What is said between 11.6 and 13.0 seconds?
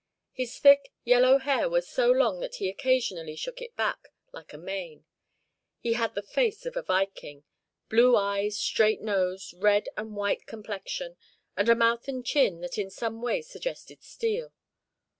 a mouth and chin that in